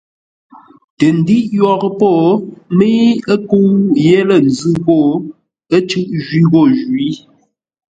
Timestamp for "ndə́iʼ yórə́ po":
1.17-2.09